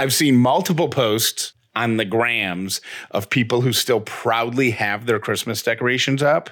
[0.00, 5.62] I've seen multiple posts on the grams of people who still proudly have their Christmas
[5.62, 6.50] decorations up.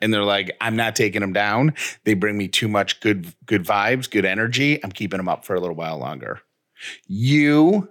[0.00, 1.74] And they're like, I'm not taking them down.
[2.04, 4.82] They bring me too much good, good vibes, good energy.
[4.84, 6.40] I'm keeping them up for a little while longer.
[7.06, 7.88] You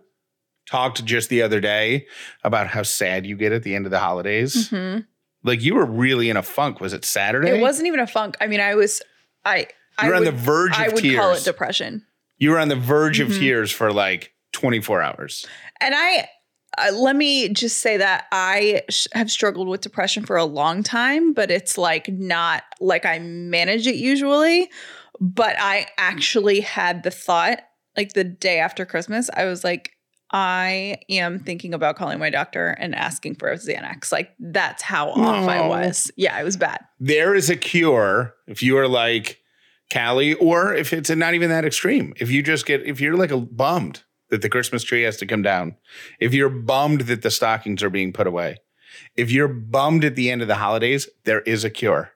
[0.69, 2.07] talked just the other day
[2.43, 4.69] about how sad you get at the end of the holidays.
[4.69, 5.05] Mhm.
[5.43, 6.79] Like you were really in a funk.
[6.79, 7.49] Was it Saturday?
[7.49, 8.35] It wasn't even a funk.
[8.41, 9.01] I mean, I was,
[9.45, 9.67] I,
[9.97, 11.19] I You were on would, the verge of I would tears.
[11.19, 12.05] call it depression.
[12.37, 13.39] you were on the verge of Mhm.
[13.39, 15.45] tears for like 24 hours.
[15.79, 16.27] And I,
[16.79, 20.81] uh, let me just say that I sh- have struggled with depression for a long
[20.83, 24.69] time, but it's like not like I manage it usually.
[25.19, 27.59] But I actually had the thought,
[27.95, 29.91] like the day after Christmas, I was like,
[30.31, 34.11] I am thinking about calling my doctor and asking for a Xanax.
[34.11, 36.11] Like that's how off I was.
[36.17, 36.79] Yeah, it was bad.
[36.99, 39.39] there is a cure if you are like
[39.91, 42.13] Callie, or if it's not even that extreme.
[42.17, 45.25] If you just get, if you're like a bummed that the Christmas tree has to
[45.25, 45.75] come down,
[46.19, 48.57] if you're bummed that the stockings are being put away,
[49.15, 52.11] if you're bummed at the end of the holidays, there is a cure,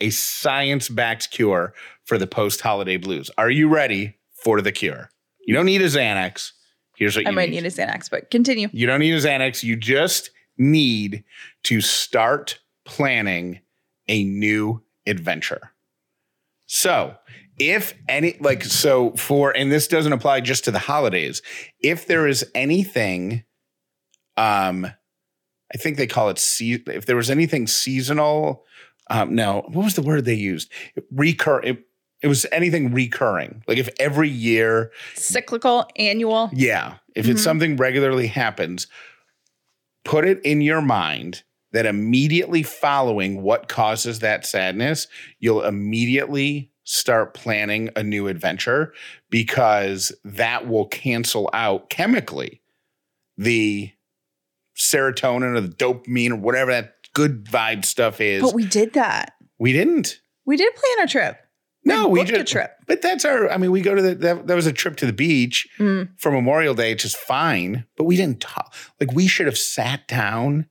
[0.00, 1.74] a science backed cure
[2.04, 3.30] for the post holiday blues.
[3.38, 5.10] Are you ready for the cure?
[5.46, 6.52] You don't need a Xanax.
[6.96, 7.62] Here's what I you might need.
[7.62, 8.68] need a Xanax, but continue.
[8.72, 9.62] You don't need a Xanax.
[9.62, 11.24] You just need
[11.64, 13.60] to start planning
[14.08, 15.72] a new adventure.
[16.66, 17.14] So,
[17.60, 21.42] if any, like, so for, and this doesn't apply just to the holidays,
[21.80, 23.44] if there is anything,
[24.36, 24.86] um,
[25.72, 28.64] I think they call it, se- if there was anything seasonal,
[29.10, 30.70] um, no, what was the word they used?
[31.12, 31.84] Recur, it,
[32.22, 33.62] it was anything recurring.
[33.68, 36.50] Like if every year Cyclical, annual.
[36.52, 36.94] yeah.
[37.14, 37.44] If it's Mhm.
[37.44, 38.86] something regularly happens,
[40.04, 45.06] put it in your mind that immediately following what causes that sadness,
[45.38, 48.92] you'll immediately start planning a new adventure
[49.30, 52.60] because that will cancel out chemically
[53.36, 53.90] the
[54.76, 58.42] serotonin or the dopamine or whatever that good vibe stuff is.
[58.42, 59.34] But we did that.
[59.58, 60.20] we didn't.
[60.46, 61.36] We did plan a trip.
[61.84, 62.72] No, we booked a trip.
[62.86, 63.50] But that's our.
[63.50, 64.14] I mean, we go to the.
[64.14, 66.10] That, that was a trip to the beach Mm.
[66.18, 67.86] for Memorial Day, which is fine.
[67.96, 68.74] But we didn't talk.
[69.00, 70.66] Like we should have sat down,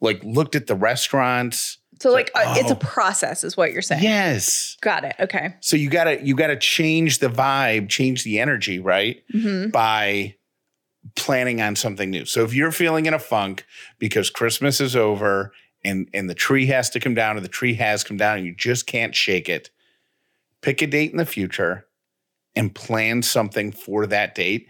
[0.00, 1.78] like looked at the restaurants.
[2.00, 2.78] So like uh, it's a oh.
[2.78, 4.02] process is what you're saying.
[4.02, 4.76] Yes.
[4.80, 5.16] Got it.
[5.20, 5.54] Okay.
[5.60, 9.22] So you gotta you gotta change the vibe, change the energy, right?
[9.30, 10.34] hmm By
[11.16, 12.24] planning on something new.
[12.24, 13.66] So if you're feeling in a funk
[13.98, 15.52] because Christmas is over
[15.84, 18.46] and and the tree has to come down or the tree has come down and
[18.46, 19.70] you just can't shake it,
[20.62, 21.86] pick a date in the future
[22.56, 24.68] and plan something for that date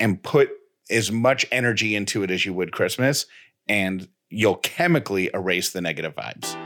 [0.00, 0.50] and put
[0.90, 3.26] as much energy into it as you would Christmas
[3.68, 6.56] and you'll chemically erase the negative vibes.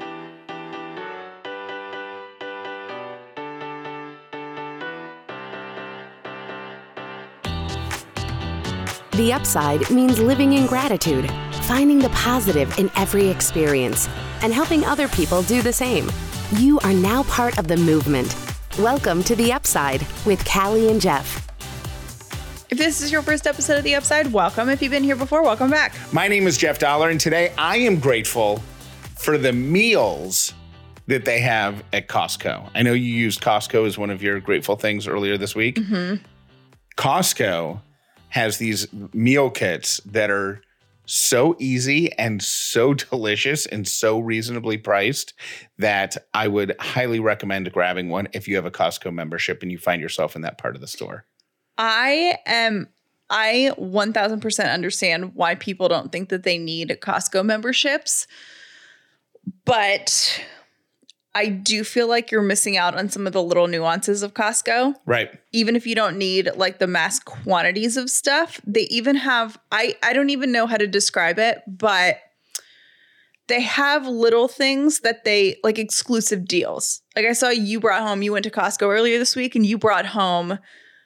[9.12, 11.30] The upside means living in gratitude,
[11.64, 14.08] finding the positive in every experience,
[14.42, 16.10] and helping other people do the same.
[16.56, 18.34] You are now part of the movement.
[18.78, 21.51] Welcome to The Upside with Callie and Jeff.
[22.72, 24.70] If this is your first episode of The Upside, welcome.
[24.70, 25.94] If you've been here before, welcome back.
[26.10, 28.62] My name is Jeff Dauler, and today I am grateful
[29.14, 30.54] for the meals
[31.06, 32.70] that they have at Costco.
[32.74, 35.76] I know you used Costco as one of your grateful things earlier this week.
[35.76, 36.24] Mm-hmm.
[36.96, 37.82] Costco
[38.30, 40.62] has these meal kits that are
[41.04, 45.34] so easy and so delicious and so reasonably priced
[45.76, 49.76] that I would highly recommend grabbing one if you have a Costco membership and you
[49.76, 51.26] find yourself in that part of the store.
[51.78, 52.88] I am
[53.30, 58.26] I 1000% understand why people don't think that they need Costco memberships.
[59.64, 60.44] But
[61.34, 64.96] I do feel like you're missing out on some of the little nuances of Costco.
[65.06, 65.30] Right.
[65.52, 69.96] even if you don't need like the mass quantities of stuff they even have i
[70.02, 72.18] i don't even know how to describe it but
[73.48, 78.22] they have little things that they like exclusive deals like i saw you brought home
[78.22, 80.58] you went to costco earlier this week and you brought home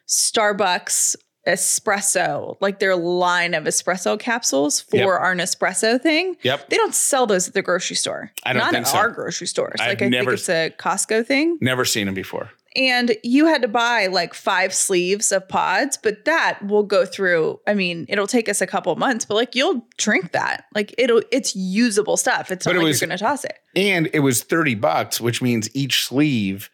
[0.06, 5.06] starbucks espresso like their line of espresso capsules for Yep.
[5.08, 6.70] our nespresso thing Yep.
[6.70, 8.98] they don't sell those at the grocery store I don't not think at so.
[8.98, 12.14] our grocery stores I've like i never- think it's a costco thing Never seen them
[12.14, 12.50] before.
[12.74, 17.58] and you had to buy like five sleeves of pods, but that will go through.
[17.66, 20.64] I mean, it'll take us a couple months, but like you'll drink that.
[20.74, 22.50] Like it'll it's usable stuff.
[22.50, 23.54] It's not it like was- you're gonna toss it.
[23.74, 26.68] And it was 30 bucks, which means each sleeve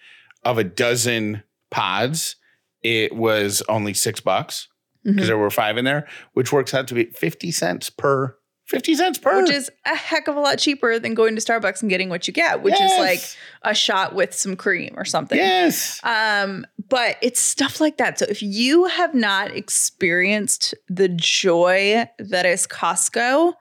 [0.45, 2.35] of a dozen pods,
[2.83, 4.69] it was only six bucks
[5.05, 5.27] because Mhm.
[5.27, 8.37] there were five in there, which works out to be 50 cents per
[8.69, 9.43] 50 cents per.
[9.43, 12.27] which is a heck of a lot cheaper than going to Starbucks and getting what
[12.29, 13.21] you get, which is like
[13.63, 15.37] a shot with some cream or something.
[15.37, 16.01] Yes.
[16.05, 18.19] Um, but it's stuff like that.
[18.21, 23.53] So if you have not experienced the joy that is Costco,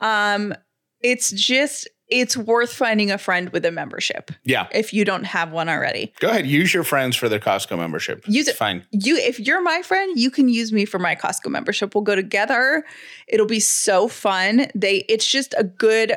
[0.00, 0.54] um,
[1.02, 4.66] it's just it's worth finding a friend with a membership Yeah.
[4.72, 6.12] if you don't have one already.
[6.20, 6.46] Go ahead.
[6.46, 8.24] Use your friends for their Costco membership.
[8.26, 8.58] Use It's it.
[8.58, 8.84] Fine.
[8.90, 11.94] You if you're my friend, you can use me for my Costco membership.
[11.94, 12.84] We'll go together.
[13.28, 14.66] It'll be so fun.
[14.74, 16.14] They it's just a good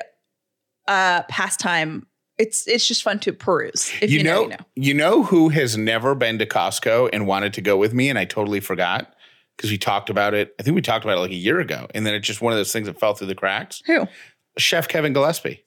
[0.88, 2.07] uh pastime.
[2.38, 3.92] It's it's just fun to peruse.
[4.01, 4.57] If you, you know, know, you know.
[4.75, 8.18] you know who has never been to Costco and wanted to go with me, and
[8.18, 9.13] I totally forgot
[9.56, 10.56] because we talked about it.
[10.60, 12.51] I think we talked about it like a year ago, and then it's just one
[12.51, 13.84] of those things that fell through the cracks.
[13.86, 14.07] Who?
[14.57, 15.63] Chef Kevin Gillespie.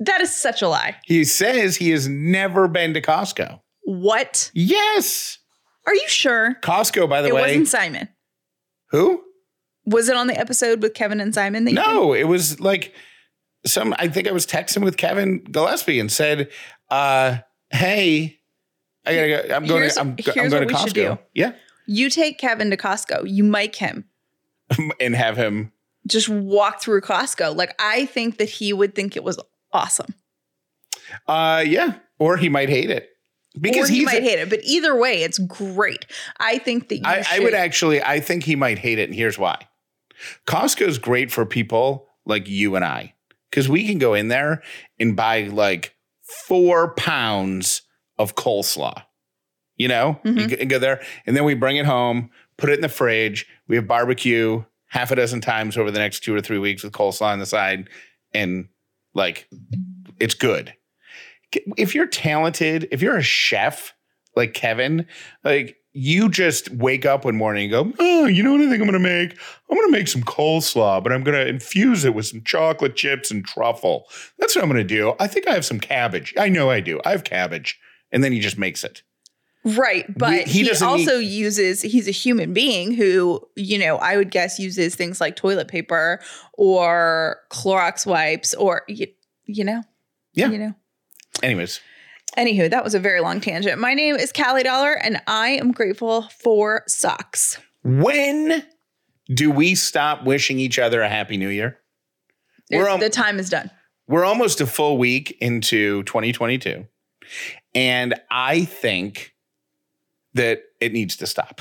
[0.00, 0.96] That is such a lie.
[1.04, 3.60] He says he has never been to Costco.
[3.82, 4.50] What?
[4.54, 5.38] Yes,
[5.86, 6.56] Are you sure?
[6.62, 7.08] Costco.
[7.08, 8.08] By the it way, wasn't Simon.
[8.90, 9.22] who?
[9.86, 11.64] Was it on the episode with Kevin and Simon?
[11.64, 12.94] That you No, it was like
[13.66, 13.94] some.
[13.98, 16.50] I think I was texting with Kevin Gillespie and said,
[16.90, 17.38] uh,
[17.70, 18.38] "Hey,
[19.06, 19.54] I gotta go.
[19.54, 19.80] I'm going.
[19.80, 20.84] Here's- to, I'm, go- I'm here's going what to we Costco.
[20.86, 21.18] should do.
[21.34, 21.52] Yeah,
[21.86, 23.22] You take Kevin to Costco.
[23.28, 24.04] You mic him.
[25.00, 25.72] and have him.
[26.06, 27.56] Just walk through Costco.
[27.56, 29.38] Like I think that he would think it was
[29.72, 30.14] awesome.
[31.26, 33.08] Uh, yeah, or he might hate it
[33.60, 34.48] because or he might a- hate it.
[34.50, 36.06] But either way, it's great.
[36.38, 38.02] I think that you I, I would actually.
[38.02, 39.58] I think he might hate it, and here's why.
[40.46, 43.14] Costco's great for people like you and I
[43.50, 44.62] because we can go in there
[44.98, 45.94] and buy like
[46.46, 47.82] four pounds
[48.18, 49.02] of coleslaw.
[49.76, 50.58] You know, you Mhm.
[50.58, 53.46] can go there, and then we bring it home, put it in the fridge.
[53.66, 56.92] We have barbecue half a dozen times over the next two or three weeks with
[56.92, 57.88] coleslaw on the side,
[58.34, 58.68] and
[59.14, 59.48] like
[60.18, 60.74] it's good.
[61.76, 63.92] If you're talented, if you're a chef
[64.36, 65.06] like Kevin,
[65.42, 68.80] like you just wake up one morning and go, oh, you know what I think
[68.80, 69.36] I'm gonna make?
[69.68, 73.44] I'm gonna make some coleslaw, but I'm gonna infuse it with some chocolate chips and
[73.44, 74.04] truffle.
[74.38, 75.14] That's what I'm gonna do.
[75.18, 76.32] I think I have some cabbage.
[76.38, 77.00] I know I do.
[77.04, 77.78] I have cabbage.
[78.12, 79.02] And then he just makes it.
[79.64, 80.06] Right.
[80.16, 84.30] But he he, doesn't also uses, he's a human being who, you know, I would
[84.30, 86.20] guess uses things like toilet paper
[86.54, 89.06] or Clorox wipes or, you,
[89.44, 89.82] you know,
[90.32, 90.48] Yeah.
[90.48, 90.74] you know.
[91.42, 91.80] Anyways,
[92.38, 93.78] Anywho, that was a very long tangent.
[93.80, 97.58] My name is Callie Dauler and I am grateful for socks.
[97.82, 98.64] when
[99.32, 101.78] do we stop wishing each other a happy new year?
[102.70, 103.70] The time is done.
[104.06, 106.86] we're almost a full week into 2022
[107.74, 109.34] and i think
[110.34, 111.60] that it needs to stop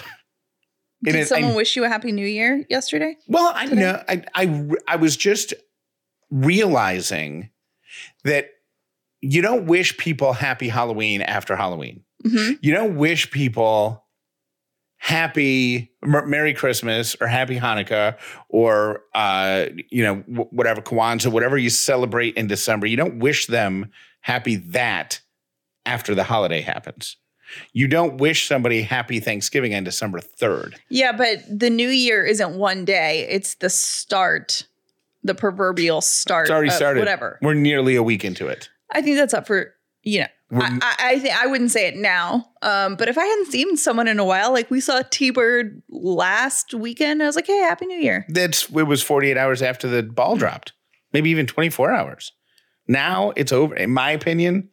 [1.04, 3.16] Did is- someone I- wish you a happy new year yesterday?
[3.28, 3.82] well i Today?
[3.82, 5.54] know I, I i was just
[6.32, 7.50] realizing
[8.24, 8.50] that
[9.22, 12.58] you don't wish people happy halloween after halloween Mhm.
[12.62, 14.06] you don't wish people
[14.98, 18.18] happy M- merry christmas or happy hanukkah
[18.50, 23.48] or uh you know wh- whatever kwanzaa whatever you celebrate in december you don't wish
[23.48, 23.90] them
[24.22, 25.22] happy that
[25.86, 27.16] after the holiday happens
[27.74, 32.56] you don't wish somebody happy thanksgiving on december 3rd Yeah, but the new year isn't
[32.58, 33.28] one day.
[33.30, 34.68] It's the start,
[35.24, 36.46] the proverbial start.
[36.48, 37.40] it's already started Whatever.
[37.42, 39.74] we're nearly a week into it I think that's up for,
[40.04, 42.50] you know, We're- I, I, I think I wouldn't say it now.
[42.64, 45.84] Um, but if I hadn't seen someone in a while, like we saw T Bird
[45.90, 48.26] last weekend, I was like, hey, Happy New Year.
[48.30, 50.74] that's it was 48 hours after the ball dropped
[51.14, 52.32] maybe even 24 hours
[52.88, 54.70] now it's over in my opinion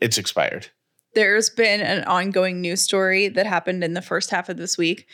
[0.00, 0.68] it's expired
[1.14, 5.08] There's been an ongoing news story that happened in the first half of this week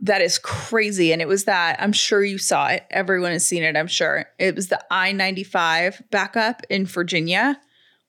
[0.00, 1.12] that is crazy.
[1.12, 2.86] And it was that I'm sure you saw it.
[2.90, 4.24] Everyone has seen it, I'm sure.
[4.38, 7.60] It was the I 95 backup in Virginia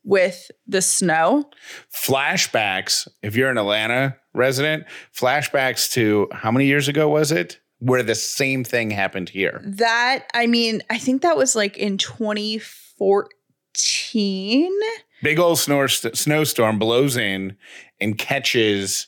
[0.04, 1.48] with the snow.
[1.94, 4.84] flashbacks if you're an atlanta resident
[5.16, 10.26] flashbacks to how many years ago was it where the same thing happened here That,
[10.34, 14.72] I mean, I think that was like in 2014.
[15.22, 17.58] Big old snor- snowstorm blows in
[18.00, 19.08] and catches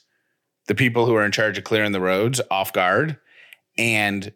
[0.68, 3.18] the people who are in charge of clearing the roads off guard.
[3.78, 4.34] And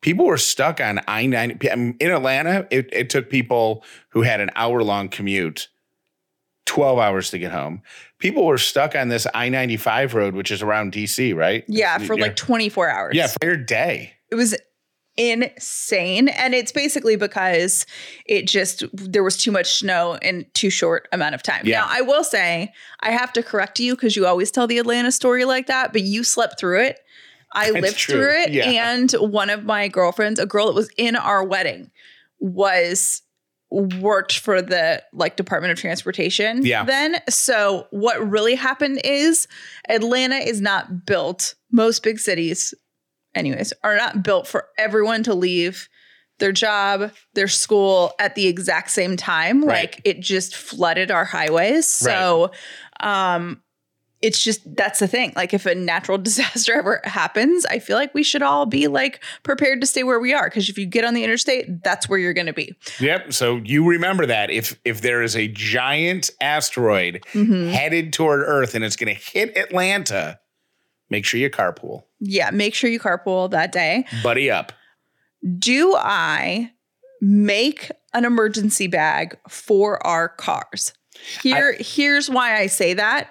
[0.00, 4.82] people were stuck on i-90 in atlanta it, it took people who had an hour
[4.82, 5.68] long commute
[6.66, 7.82] 12 hours to get home.
[8.18, 11.64] People were stuck on this i-95 road which is around dc right?
[11.66, 13.16] Yeah, for like 24 hours.
[13.16, 14.12] yeah for your day.
[14.30, 14.54] It was
[15.18, 17.84] insane and it's basically because
[18.24, 21.80] it just there was too much snow in too short amount of time Yeah.
[21.80, 25.10] now i will say i have to correct you because you always tell the atlanta
[25.10, 27.00] story like that but you slept through it
[27.52, 28.14] i That's lived true.
[28.14, 28.92] through it Yeah.
[28.92, 31.90] and one of my girlfriends a girl that was in our wedding
[32.38, 33.22] was
[33.70, 36.84] worked for the like department of transportation Yeah.
[36.84, 39.46] then so what really happened is
[39.88, 42.72] atlanta is not built most big cities
[43.38, 45.88] anyways, are not built for everyone to leave
[46.38, 49.64] their job, their school at the exact same time.
[49.64, 49.90] Right.
[49.92, 51.86] Like it just flooded our highways.
[51.86, 52.50] So
[53.00, 53.62] um
[54.20, 55.32] it's just that's the thing.
[55.36, 59.22] Like if a natural disaster ever happens, I feel like we should all be like
[59.44, 62.18] prepared to stay where we are because if you get on the interstate, that's where
[62.18, 62.74] you're going to be.
[62.98, 63.32] Yep.
[63.32, 67.70] So you remember that if if there is a giant asteroid Mhm.
[67.70, 70.40] headed toward Earth and it's going to hit Atlanta,
[71.10, 72.04] make sure you carpool.
[72.20, 74.06] Yeah, make sure you carpool that day.
[74.22, 74.72] Buddy up.
[75.58, 76.72] Do I
[77.20, 80.92] make an emergency bag for our cars?
[81.42, 83.30] Here here's why I say that.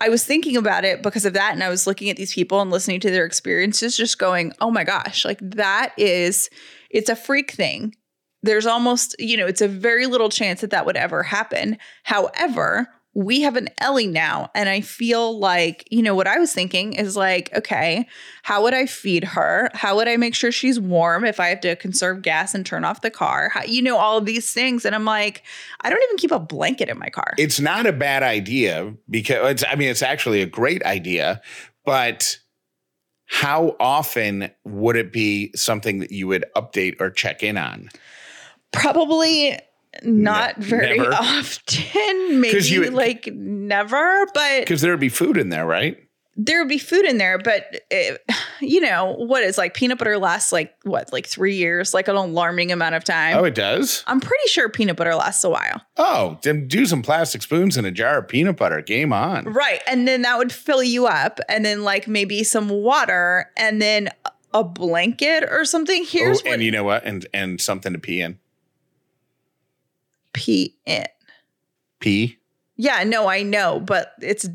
[0.00, 2.60] I was thinking about it because of that and I was looking at these people
[2.60, 6.50] and listening to their experiences just going, "Oh my gosh, like that is
[6.90, 7.94] it's a freak thing."
[8.42, 11.78] There's almost, you know, it's a very little chance that that would ever happen.
[12.02, 16.52] However, we have an Ellie now and I feel like, you know, what I was
[16.52, 18.06] thinking is like, okay,
[18.42, 19.68] how would I feed her?
[19.74, 22.84] How would I make sure she's warm if I have to conserve gas and turn
[22.84, 23.50] off the car?
[23.50, 24.86] How, you know, all of these things.
[24.86, 25.42] And I'm like,
[25.82, 27.34] I don't even keep a blanket in my car.
[27.36, 31.42] It's not a bad idea because it's, I mean, it's actually a great idea,
[31.84, 32.38] but
[33.26, 37.90] how often would it be something that you would update or check in on?
[38.72, 39.58] Probably
[40.02, 41.14] not Ne- very never?
[41.20, 45.96] often, maybe you- like never, but Because there would be food in there, right?
[46.34, 47.36] there would be food in there.
[47.38, 48.18] But it,
[48.60, 52.16] you know, what is like peanut butter lasts like what, like three years, like an
[52.16, 53.36] alarming amount of time.
[53.36, 54.02] Oh, it does?
[54.06, 55.82] I'm pretty sure peanut butter lasts a while.
[55.98, 58.80] Oh, then do some plastic spoons in a jar of peanut butter.
[58.80, 59.44] Game on.
[59.44, 59.82] Right.
[59.86, 61.38] And then that would fill you up.
[61.50, 64.08] And then like maybe some water and then
[64.54, 66.02] a blanket or something.
[66.06, 67.04] Here's oh, what and you know what?
[67.04, 68.38] And and something to pee in.
[70.32, 71.04] Pee in.
[72.00, 72.38] Pee.
[72.76, 74.48] Yeah, no, I know, but it's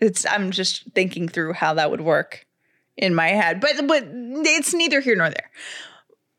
[0.00, 2.46] it's I'm just thinking through how that would work
[2.96, 3.60] in my head.
[3.60, 5.50] But but it's neither here nor there.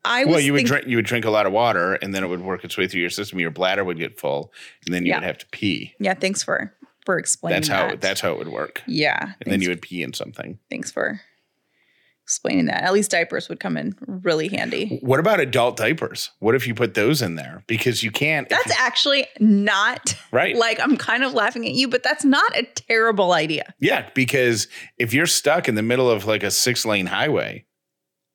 [0.04, 2.14] I was Well, you would think- drink you would drink a lot of water and
[2.14, 3.38] then it would work its way through your system.
[3.40, 4.52] Your bladder would get full
[4.84, 5.16] and then you Yeah.
[5.20, 5.94] would have to pee.
[5.98, 6.74] Yeah, thanks for
[7.06, 8.00] for explaining That's how that.
[8.00, 8.82] that's how it would work.
[8.86, 9.32] yeah.
[9.42, 10.58] And then you would pee in something.
[10.70, 11.20] thanks for
[12.24, 12.82] explaining that.
[12.82, 14.98] At least diapers would come in really handy.
[15.02, 16.30] What about adult diapers?
[16.40, 17.62] What if you put those in there?
[17.66, 18.48] Because you can't.
[18.48, 20.56] That's you- actually not right.
[20.56, 23.74] like I'm kind of laughing at you, but that's not a terrible idea.
[23.78, 27.66] yeah, because if you're stuck in the middle of like a six lane highway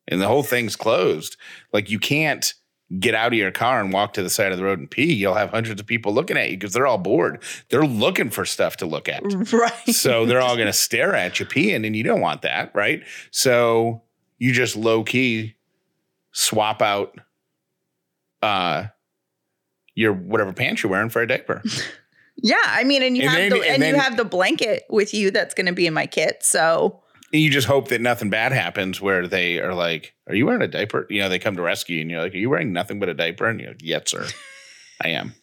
[0.08, 1.36] and the whole thing's closed,
[1.74, 2.53] like you can't
[2.98, 5.13] get out of your car and walk to the side of the road and pee.
[5.13, 7.43] You'll have hundreds of people looking at you because they're all bored.
[7.69, 9.22] They're looking for stuff to look at.
[9.53, 9.89] Right.
[9.89, 13.03] so they're all going to stare at you peeing, and you don't want that, right?
[13.31, 14.01] So
[14.38, 15.55] you just low key
[16.31, 17.17] swap out
[18.41, 18.86] uh
[19.96, 21.62] your whatever pants you're wearing for a diaper.
[22.41, 24.86] Yeah, I mean, and you And have then- the and and, you have the blanket
[24.89, 26.38] with you that's going to be in my kit.
[26.41, 30.62] So you just hope that nothing bad happens where they are like, Are you wearing
[30.62, 31.05] a diaper?
[31.09, 33.13] You know, they come to rescue and you're like, Are you wearing nothing but a
[33.13, 33.48] diaper?
[33.48, 34.25] And you're like, Yes, sir.
[35.03, 35.33] I am.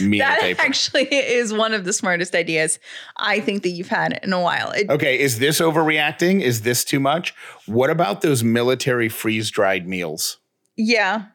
[0.00, 0.62] Me that diaper.
[0.62, 2.78] actually is one of the smartest ideas
[3.18, 4.70] I think that you've had in a while.
[4.70, 6.40] It, Okay, is this overreacting?
[6.40, 7.34] Is this too much?
[7.66, 10.38] What about those military freeze dried meals?
[10.76, 11.26] Yeah,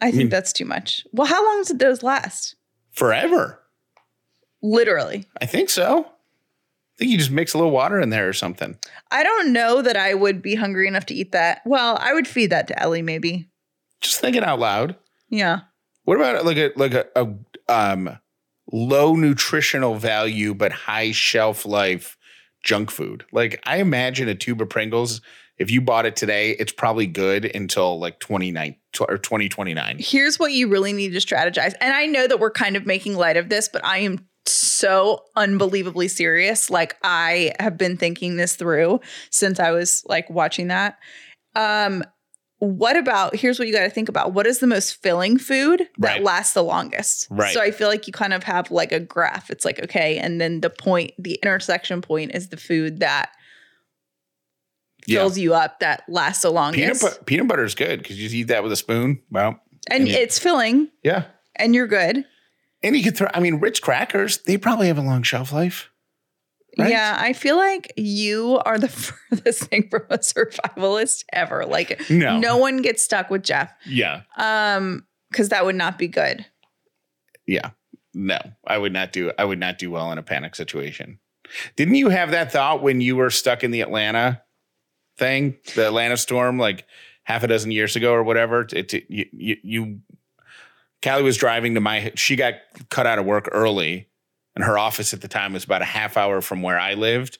[0.00, 1.06] I think mean- that's too much.
[1.12, 2.56] Well, how long did those last?
[2.92, 3.60] Forever.
[4.62, 5.26] Literally.
[5.40, 6.06] I think so.
[6.96, 8.78] I think you just mix a little water in there or something.
[9.10, 11.60] I don't know that I would be hungry enough to eat that.
[11.66, 13.50] Well, I would feed that to Ellie, maybe.
[14.00, 14.96] Just thinking out loud.
[15.28, 15.60] Yeah.
[16.04, 17.28] What about like a like a, a
[17.68, 18.18] um
[18.72, 22.16] low nutritional value but high shelf life
[22.62, 23.26] junk food?
[23.30, 25.20] Like I imagine a tube of Pringles,
[25.58, 29.96] if you bought it today, it's probably good until like 29 or 2029.
[29.98, 31.74] Here's what you really need to strategize.
[31.80, 35.24] And I know that we're kind of making light of this, but I am so
[35.36, 36.70] unbelievably serious.
[36.70, 39.00] Like I have been thinking this through
[39.30, 40.98] since I was like watching that.
[41.54, 42.02] Um
[42.58, 44.32] what about here's what you got to think about.
[44.32, 46.22] What is the most filling food that Right.
[46.22, 47.26] lasts the longest?
[47.30, 47.52] Right.
[47.52, 49.50] So I feel like you kind of have like a graph.
[49.50, 53.30] It's like okay, and then the point, the intersection point is the food that
[55.06, 55.20] Yeah.
[55.20, 57.02] fills you up that lasts the Peanut, longest.
[57.18, 59.20] bu- peanut butter is good because you eat that with a spoon.
[59.30, 59.60] Well,
[59.90, 61.24] and and you- it's filling yeah.
[61.56, 62.24] and you're good.
[62.82, 65.90] And you could throw, I mean, Ritz crackers, they probably have a long shelf life.
[66.78, 66.90] Right?
[66.90, 68.88] Yeah, I feel like you are the
[69.30, 71.64] furthest thing from a survivalist ever.
[71.64, 72.38] Like No.
[72.38, 73.72] no one gets stuck with Jeff.
[73.86, 74.22] Yeah.
[74.36, 76.44] Um, because that would not be good.
[77.46, 77.70] Yeah.
[78.14, 81.18] No, I would not do I would not do well in a panic situation.
[81.76, 84.42] Didn't you have that thought when you were stuck in the Atlanta
[85.18, 86.86] thing, the Atlanta storm, like
[87.24, 88.66] half a dozen years ago or whatever?
[88.72, 90.00] It, it- you, you, you,
[91.06, 92.54] Callie was driving to my, she got
[92.90, 94.08] cut out of work early,
[94.54, 97.38] and her office at the time was about a half hour from where I lived.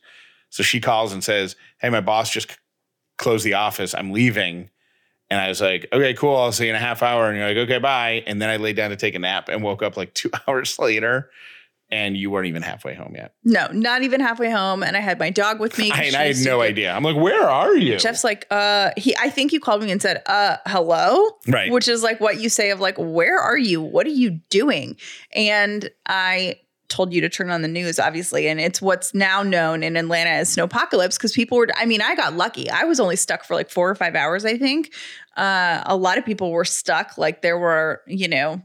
[0.51, 2.57] So she calls and says, "Hey, my boss just
[3.19, 3.95] closed the office.
[3.95, 4.71] I'm leaving."
[5.29, 6.37] And I was like, okay, cool.
[6.37, 7.29] I'll see you in a half hour.
[7.29, 8.23] And you're like, okay, bye.
[8.27, 10.79] And then I laid down to take a nap and woke up like two hours
[10.79, 11.31] later.
[11.89, 13.35] And you weren't even halfway home yet.
[13.45, 14.83] No, not even halfway home.
[14.83, 15.93] And I had my dog with me.
[15.93, 16.93] I, and I had no idea.
[16.93, 17.97] I'm like, where are you?
[17.99, 21.71] Jeff's like, uh, he, I think you called me and said, uh, hello, right.
[21.71, 23.81] which is like what you say of like, where are you?
[23.81, 24.97] What are you doing?
[25.33, 26.57] And I
[26.89, 30.31] told you to turn on the news, obviously, and it's what's now known in Atlanta
[30.31, 31.69] as snowpocalypse because people were.
[31.77, 32.71] I mean, I got lucky.
[32.71, 34.93] I was only stuck for like four or five hours, I think.
[35.37, 37.19] Uh, a lot of people were stuck.
[37.19, 38.63] Like there were, you know,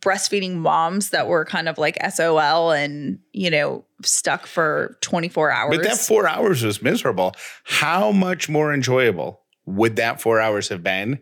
[0.00, 5.76] breastfeeding moms that were kind of like SOL and you know stuck for 24 hours.
[5.76, 7.34] But that four hours was miserable.
[7.64, 11.20] How much more enjoyable would that four hours have been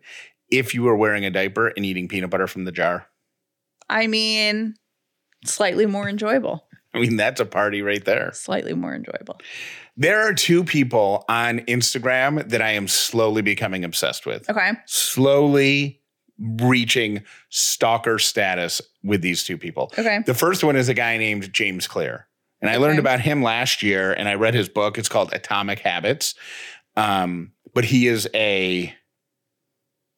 [0.51, 3.07] if you were wearing a diaper and eating peanut butter from the jar?
[3.89, 4.75] I mean,
[5.45, 6.67] slightly more enjoyable.
[6.95, 8.31] I mean, that's a party right there.
[8.33, 9.39] Slightly more enjoyable.
[9.99, 14.49] There are two people on Instagram that I am slowly becoming obsessed with.
[14.49, 14.73] Okay.
[14.87, 16.01] Slowly
[16.39, 19.93] reaching stalker status with these two people.
[19.99, 20.21] Okay.
[20.27, 22.27] The first one is a guy named James Clear.
[22.61, 23.01] And I learned Okay.
[23.01, 24.99] about him last year and I read his book.
[24.99, 26.35] It's called Atomic Habits.
[26.97, 28.95] Um, but he is a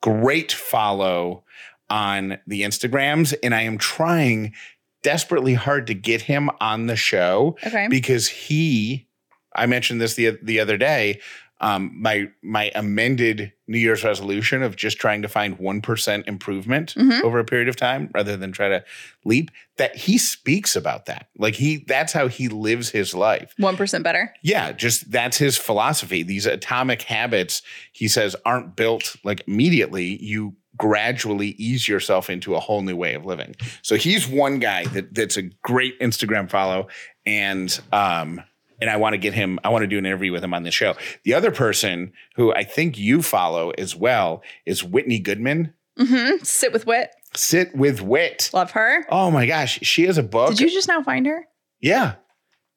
[0.03, 1.45] great follow
[1.91, 3.35] on the Instagrams.
[3.43, 4.55] And I am trying
[5.03, 7.89] desperately hard to get him on the show Okay.
[7.89, 9.07] because he
[9.55, 11.21] I mentioned this the the other day
[11.61, 17.23] um my my amended new year's resolution of just trying to find 1% improvement Mhm.
[17.23, 18.83] over a period of time rather than try to
[19.25, 24.03] leap that he speaks about that like he that's how he lives his life 1%
[24.03, 24.33] better.
[24.43, 26.23] yeah, just that's his philosophy.
[26.23, 27.63] These atomic habits,
[27.93, 30.23] he says, aren't built like immediately.
[30.23, 33.55] You gradually ease yourself into a whole new way of living.
[33.83, 36.87] So he's one guy that that's a great Instagram follow,
[37.27, 38.41] and um,
[38.81, 39.59] and I want to get him.
[39.65, 40.95] I want to do an interview with him on the show.
[41.25, 45.75] The other person who I think you follow as well is Whitney Goodman.
[45.99, 46.45] Mm-hmm.
[46.45, 47.11] Sit with Whit.
[47.35, 48.51] Sit with Whit.
[48.53, 49.05] Love her.
[49.11, 50.51] Oh my gosh, she has a book.
[50.51, 51.47] Did you just now find her?
[51.81, 52.15] yeah.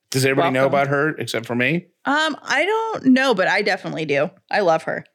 [0.09, 1.85] Does everybody know about her except for me?
[2.03, 4.29] Um, I don't know, but I definitely do.
[4.51, 5.05] I love her.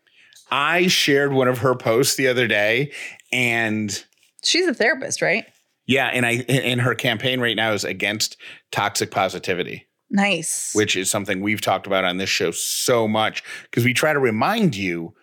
[0.50, 2.92] I shared one of her posts the other day,
[3.30, 4.02] and
[4.42, 5.44] She's a therapist, right?
[5.86, 8.38] yeah, and I and her campaign right now is against
[8.70, 10.72] toxic positivity, Nice.
[10.74, 14.18] which is something we've talked about on this show so much because we try to
[14.18, 15.14] remind you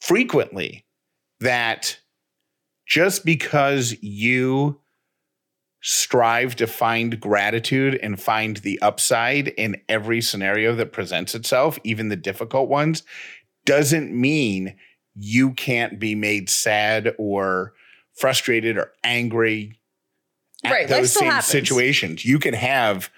[0.00, 0.84] frequently
[1.40, 1.98] that
[2.86, 4.78] just because you
[5.80, 12.08] strive to find gratitude and find the upside in every scenario that presents itself, even
[12.08, 13.02] the difficult ones,
[13.64, 14.76] doesn't mean
[15.14, 17.72] you can't be made sad or
[18.14, 19.78] frustrated or angry
[20.64, 21.46] at Right, those same happens.
[21.46, 22.24] situations.
[22.24, 23.10] You can have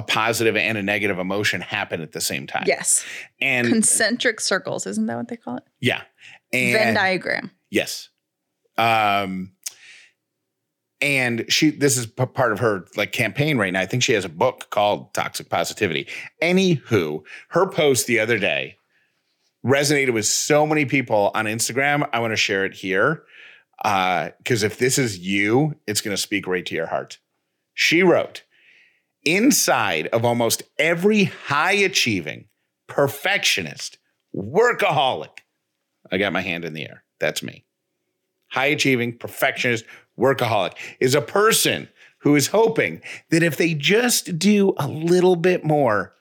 [0.00, 2.64] a positive and a negative emotion happen at the same time.
[2.66, 3.04] yes.
[3.40, 5.64] And Concentric circles, isn't that what they call it?
[5.80, 6.02] yeah.
[6.52, 7.50] Venn diagram.
[7.70, 8.08] Yes.
[8.78, 9.52] Um,
[11.00, 13.80] and she, this is p- part of her like campaign right now.
[13.80, 16.08] I think she has a book called Toxic Positivity.
[16.42, 18.76] Anywho, her post the other day
[19.64, 22.08] resonated with so many people on Instagram.
[22.12, 23.22] I want to share it here
[23.84, 27.18] Uh, because if this is you, it's going to speak right to your heart.
[27.74, 28.42] She wrote,
[29.24, 32.46] inside of almost every high achieving,
[32.86, 33.98] perfectionist,
[34.34, 35.38] workaholic,
[36.10, 37.04] I got my hand in the air.
[37.18, 37.64] That's me.
[38.48, 39.84] High achieving, perfectionist,
[40.18, 45.64] workaholic is a person who is hoping that if they just do a little bit
[45.64, 46.14] more,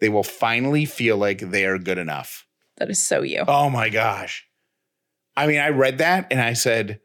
[0.00, 2.46] they will finally feel like they are good enough.
[2.78, 3.44] That is so you.
[3.46, 4.46] Oh my gosh.
[5.36, 7.00] I mean, I read that and I said,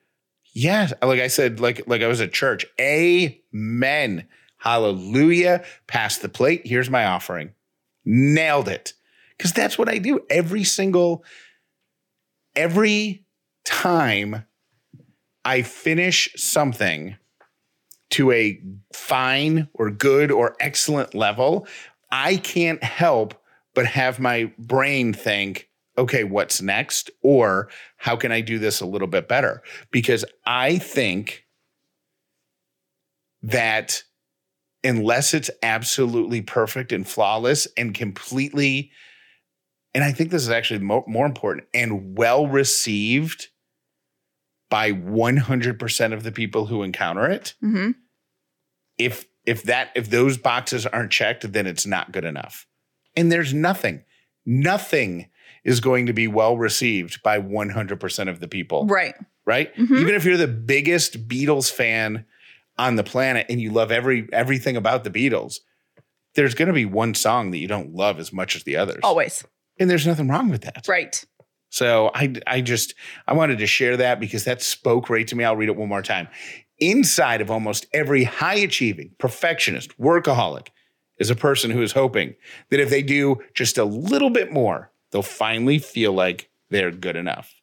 [0.54, 0.94] yes.
[1.02, 2.66] Like I said, like, like I was at church.
[2.80, 4.28] Amen.
[4.58, 5.64] Hallelujah.
[5.88, 6.62] Pass the plate.
[6.66, 7.54] Here's my offering.
[8.06, 8.94] Nailed it.
[9.38, 11.24] Because that's what I do every single,
[12.56, 13.26] every
[13.66, 14.46] time
[15.46, 17.16] I finish something
[18.10, 18.62] to a
[18.94, 21.68] fine or good or excellent level,
[22.12, 23.36] I can't help
[23.76, 27.12] but have my brain think, okay, what's next?
[27.22, 29.62] Or how can I do this a little bit better?
[29.92, 31.46] Because I think
[33.44, 34.04] that
[34.84, 38.92] unless it's absolutely perfect and flawless and completely,
[39.94, 43.48] and I think this is actually more, more important and well received
[44.70, 47.92] by 100% of the people who encounter it hmm
[48.98, 52.66] if if that if those boxes aren't checked then it's not good enough
[53.16, 54.04] and there's nothing
[54.46, 55.30] nothing
[55.64, 59.14] is going to be well received by 100% of the people Right.
[59.46, 60.00] right Mhm.
[60.00, 62.26] even if you're the biggest beatles fan
[62.78, 65.60] on the planet and you love every everything about the beatles
[66.36, 69.00] there's going to be one song that you don't love as much as the others
[69.04, 69.44] Always.
[69.80, 71.24] and there's nothing wrong with that Right.
[71.70, 72.94] So I I just
[73.28, 75.44] I wanted to share that because that spoke right to me.
[75.44, 76.28] I'll read it one more time.
[76.80, 80.68] Inside of almost every high achieving perfectionist workaholic
[81.20, 82.36] is a person who is hoping
[82.70, 87.16] that if they do just a little bit more, they'll finally feel like they're good
[87.16, 87.54] enough.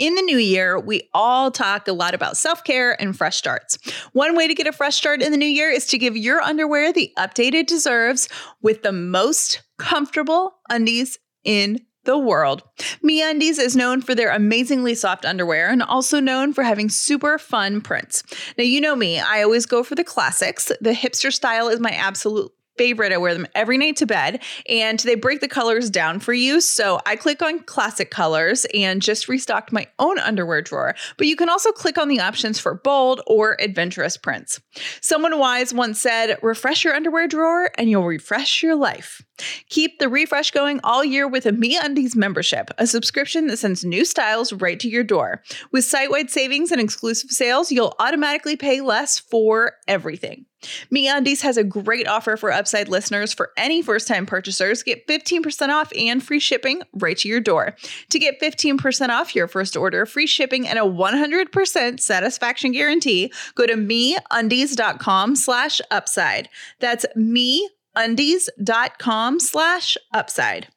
[0.00, 3.76] In the new year, we all talk a lot about self care and fresh starts.
[4.14, 6.40] One way to get a fresh start in the new year is to give your
[6.40, 8.26] underwear the update it deserves
[8.62, 12.62] with the most comfortable undies in the world.
[13.04, 17.82] MeUndies is known for their amazingly soft underwear and also known for having super fun
[17.82, 18.22] prints.
[18.56, 20.72] Now, you know me, I always go for the classics.
[20.80, 23.12] The hipster style is my absolute favorite.
[23.12, 26.62] I wear them every night to bed and they break the colors down for you.
[26.62, 30.94] So I click on classic colors and just restocked my own underwear drawer.
[31.18, 34.62] But you can also click on the options for bold or adventurous prints.
[35.02, 39.20] Someone wise once said, refresh your underwear drawer and you'll refresh your life.
[39.68, 44.06] Keep the refresh going all year with a MeUndies membership, a subscription that sends new
[44.06, 45.42] styles right to your door.
[45.70, 50.46] With site-wide savings and exclusive sales, you'll automatically pay less for everything.
[50.92, 54.82] MeUndies has a great offer for Upside listeners for any first-time purchasers.
[54.82, 57.76] Get 15% off and free shipping right to your door.
[58.10, 63.66] To get 15% off your first order, free shipping, and a 100% satisfaction guarantee, go
[63.66, 66.48] to MeUndies.com slash upside.
[66.78, 70.68] That's me undies.com slash upside.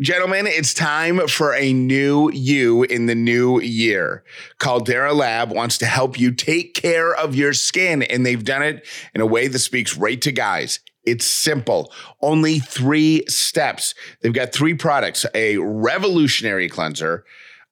[0.00, 4.22] Gentlemen, it's time for a new you in the new year.
[4.58, 8.86] Caldera Lab wants to help you take care of your skin, and they've done it
[9.12, 10.78] in a way that speaks right to guys.
[11.04, 11.92] It's simple.
[12.22, 13.96] Only three steps.
[14.20, 17.24] They've got three products a revolutionary cleanser,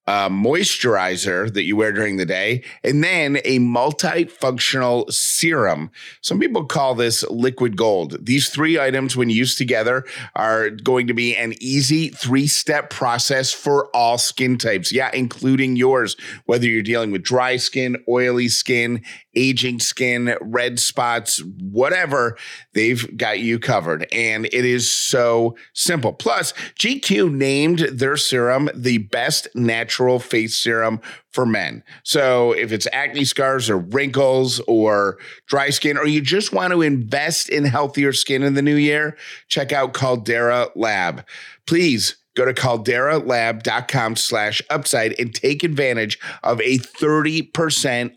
[0.06, 5.90] a moisturizer that you wear during the day, and then a multifunctional serum.
[6.20, 8.24] Some people call this liquid gold.
[8.24, 13.52] These three items, when used together, are going to be an easy three step process
[13.52, 14.92] for all skin types.
[14.92, 19.02] Yeah, including yours, whether you're dealing with dry skin, oily skin,
[19.36, 22.36] aging skin, red spots, whatever,
[22.72, 24.06] they've got you covered.
[24.12, 26.12] And it is so simple.
[26.12, 31.84] Plus, GQ named their serum the best natural face serum for men.
[32.02, 36.82] So if it's acne scars or wrinkles or dry skin, or you just want to
[36.82, 39.16] invest in healthier skin in the new year,
[39.48, 41.26] check out Caldera Lab.
[41.66, 48.14] Please go to calderalab.com slash upside and take advantage of a 30%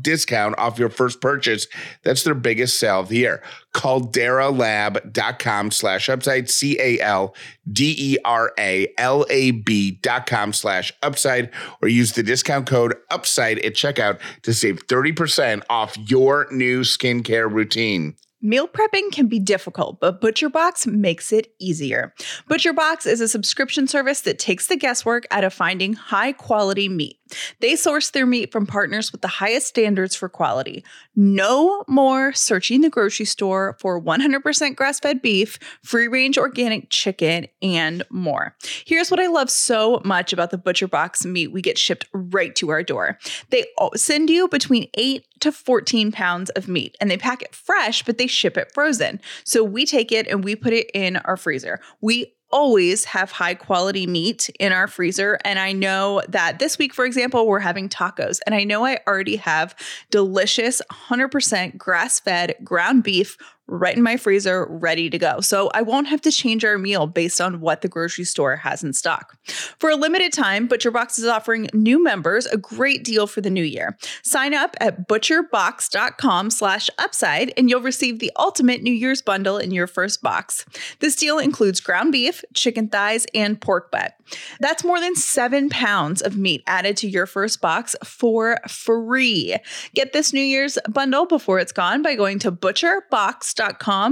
[0.00, 1.66] discount off your first purchase.
[2.02, 3.42] That's their biggest sale of the year.
[3.74, 7.34] Calderalab.com slash upside, C A L
[7.70, 11.50] D E R A L A B dot com slash upside,
[11.82, 17.50] or use the discount code upside at checkout to save 30% off your new skincare
[17.50, 18.14] routine.
[18.42, 22.14] Meal prepping can be difficult, but ButcherBox makes it easier.
[22.50, 27.18] ButcherBox is a subscription service that takes the guesswork out of finding high quality meat.
[27.60, 30.84] They source their meat from partners with the highest standards for quality.
[31.14, 37.46] No more searching the grocery store for 100% grass fed beef, free range organic chicken,
[37.62, 38.54] and more.
[38.84, 42.70] Here's what I love so much about the ButcherBox meat we get shipped right to
[42.70, 43.18] our door.
[43.50, 48.02] They send you between 8 to 14 pounds of meat and they pack it fresh,
[48.02, 49.20] but they ship it frozen.
[49.44, 51.80] So we take it and we put it in our freezer.
[52.00, 55.38] We always have high quality meat in our freezer.
[55.44, 58.40] And I know that this week, for example, we're having tacos.
[58.46, 59.76] And I know I already have
[60.10, 63.36] delicious 100% grass fed ground beef
[63.68, 65.40] right in my freezer, ready to go.
[65.40, 68.84] So I won't have to change our meal based on what the grocery store has
[68.84, 69.36] in stock.
[69.78, 73.64] For a limited time, ButcherBox is offering new members a great deal for the new
[73.64, 73.96] year.
[74.22, 79.72] Sign up at butcherbox.com slash upside and you'll receive the ultimate New Year's bundle in
[79.72, 80.64] your first box.
[81.00, 84.14] This deal includes ground beef, chicken thighs, and pork butt.
[84.60, 89.56] That's more than seven pounds of meat added to your first box for free.
[89.94, 93.55] Get this New Year's bundle before it's gone by going to butcherbox.com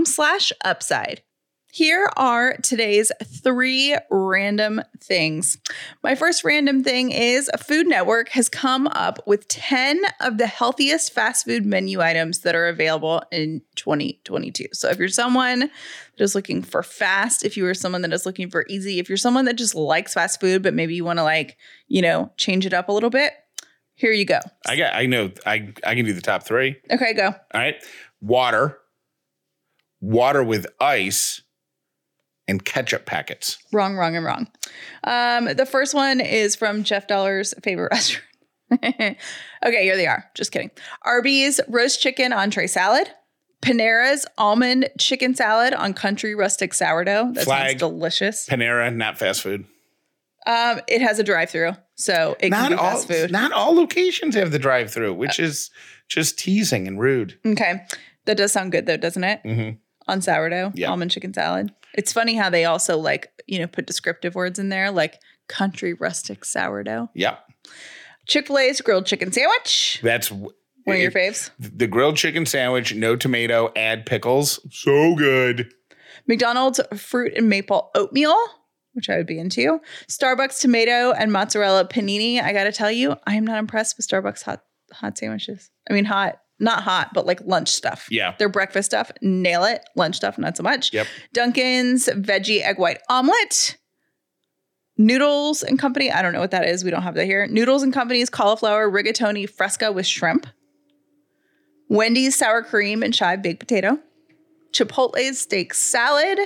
[0.04, 1.22] slash upside.
[1.74, 5.59] Here are today's three random things.
[6.04, 10.46] My first random thing is a Food Network has come up with 10 of the
[10.46, 14.66] healthiest fast food menu items that are available in 2022.
[14.72, 18.24] So if you're someone that is looking for fast, if you are someone that is
[18.24, 21.18] looking for easy, if you're someone that just likes fast food, but maybe you want
[21.18, 21.57] to like,
[21.88, 23.33] you know, change it up a little bit,
[23.96, 24.38] here you go.
[24.64, 26.76] I got I know I I can do the top 3.
[26.92, 27.26] Okay, go.
[27.26, 27.83] All right.
[28.20, 28.78] Water.
[30.05, 31.40] Water with ice
[32.47, 33.57] and ketchup packets.
[33.73, 34.49] Wrong, wrong, and wrong.
[35.05, 38.29] Um, the first one is from Jeff Dauler's favorite restaurant.
[39.64, 40.25] okay, here they are.
[40.35, 40.71] Just kidding.
[41.03, 43.09] Arby's roast chicken entree salad.
[43.62, 47.33] Panera's almond chicken salad on country rustic sourdough.
[47.33, 47.71] That Flag.
[47.71, 48.47] sounds delicious.
[48.47, 49.64] Panera, not fast food.
[50.47, 53.33] Um, it has a drive-through, so it not can be all fast food.
[53.33, 55.71] not all locations have the drive-through, which is
[56.09, 57.38] just teasing and rude.
[57.47, 57.87] okay,
[58.27, 59.40] that does sound good though, doesn't it?
[59.43, 59.71] hmm
[60.07, 60.90] On sourdough, Yeah.
[60.90, 61.73] almond chicken salad.
[61.95, 65.95] It's funny how they also like you know put descriptive words in there, like country
[65.95, 67.11] rustic sourdough.
[67.14, 67.37] Yeah.
[68.27, 70.01] Chick Fil A's grilled chicken sandwich.
[70.03, 70.51] that's w-
[70.85, 71.51] One of your faves.
[71.59, 74.61] The grilled chicken sandwich, no tomato, add pickles.
[74.71, 75.73] So good.
[76.27, 78.37] McDonald's fruit and maple oatmeal,
[78.93, 79.81] which I would be into.
[80.09, 82.40] Starbucks tomato and mozzarella panini.
[82.43, 84.62] I gotta tell you, I am not impressed with Starbucks hot
[84.93, 85.71] hot sandwiches.
[85.88, 88.09] I mean, hot, not hot, but like lunch stuff.
[88.11, 88.35] Yeah.
[88.38, 89.85] Their breakfast stuff, nail it.
[89.94, 90.92] Lunch stuff, not so much.
[90.92, 91.07] Yep.
[91.33, 93.77] Dunkin's veggie egg white omelet.
[94.96, 96.11] Noodles and Company.
[96.11, 96.85] I don't know what that is.
[96.85, 97.46] We don't have that here.
[97.46, 100.46] Noodles and Company's cauliflower rigatoni fresca with shrimp.
[101.88, 103.98] Wendy's sour cream and chive baked potato.
[104.72, 106.38] Chipotle's steak salad.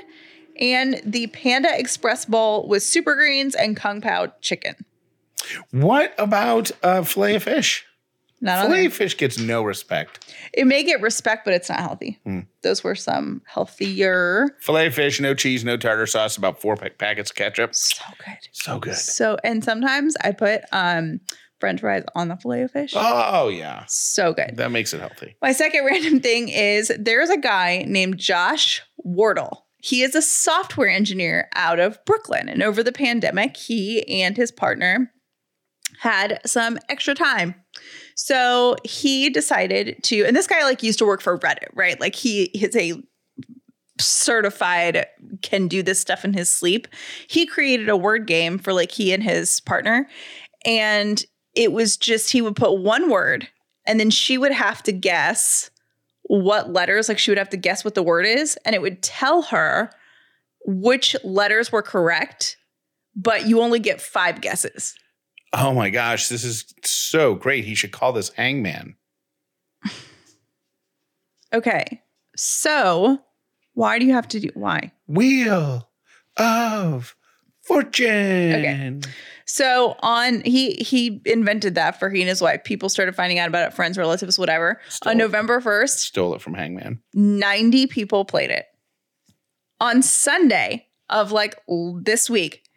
[0.60, 4.74] And the Panda Express bowl with super greens and Kung Pao chicken.
[5.70, 7.86] What about uh, filet of fish?
[8.40, 8.90] Not there.
[8.90, 10.32] fish gets no respect.
[10.52, 12.18] It may get respect, but it's not healthy.
[12.24, 12.40] Hmm.
[12.62, 14.48] Those were some healthier.
[14.60, 17.74] Filet fish, no cheese, no tartar sauce, about four pa- packets of ketchup.
[17.74, 18.38] So good.
[18.52, 18.94] So good.
[18.94, 21.20] So, and sometimes I put um
[21.60, 22.92] french fries on the filet of fish.
[22.94, 23.84] Oh, yeah.
[23.88, 24.56] So good.
[24.56, 25.34] That makes it healthy.
[25.42, 29.66] My second random thing is there's a guy named Josh Wardle.
[29.80, 32.48] He is a software engineer out of Brooklyn.
[32.48, 35.12] And over the pandemic, he and his partner
[36.00, 37.54] had some extra time.
[38.20, 42.00] So he decided to, and this guy like used to work for Reddit, right?
[42.00, 43.00] Like he is a
[44.00, 45.06] certified
[45.42, 46.88] can do this stuff in his sleep.
[47.28, 50.08] He created a word game for like he and his partner.
[50.66, 53.46] And it was just he would put one word
[53.86, 55.70] and then she would have to guess
[56.24, 59.00] what letters, like she would have to guess what the word is, and it would
[59.00, 59.90] tell her
[60.66, 62.56] which letters were correct,
[63.14, 64.96] but you only get five guesses.
[65.52, 67.64] Oh my gosh, this is so great.
[67.64, 68.96] He should call this Hangman.
[71.52, 72.02] Okay.
[72.36, 73.18] So
[73.74, 74.92] why do you have to do why?
[75.06, 75.88] Wheel
[76.36, 77.16] of
[77.62, 78.54] Fortune.
[78.54, 79.00] Okay.
[79.46, 82.64] So on he he invented that for he and his wife.
[82.64, 84.80] People started finding out about it, friends, relatives, whatever.
[84.88, 85.18] Stole on.
[85.18, 87.00] November 1st, Stole it from Hangman.
[87.14, 88.66] 90 people played it.
[89.80, 91.58] On Sunday of like
[92.02, 92.67] this week,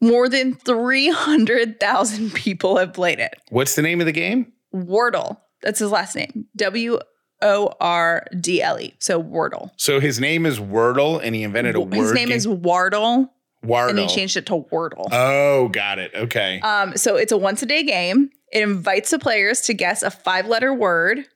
[0.00, 3.34] more than 300,000 people have played it.
[3.50, 4.52] What's the name of the game?
[4.74, 5.38] Wordle.
[5.62, 6.46] That's his last name.
[6.56, 6.98] W
[7.42, 8.94] O R D L E.
[8.98, 9.70] So Wordle.
[9.76, 11.94] So his name is Wordle, and he invented a word.
[11.94, 12.36] His name game?
[12.36, 13.32] is Wardle,
[13.62, 13.90] Wardle.
[13.90, 15.08] and he changed it to Wordle.
[15.10, 16.12] Oh, got it.
[16.14, 16.60] Okay.
[16.60, 18.30] Um, so it's a once a day game.
[18.52, 21.26] It invites the players to guess a five letter word.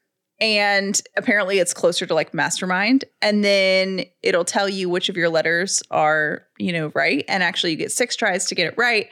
[0.42, 3.05] And apparently it's closer to like mastermind.
[3.22, 7.24] And then it'll tell you which of your letters are, you know, right.
[7.28, 9.09] And actually you get six tries to get it right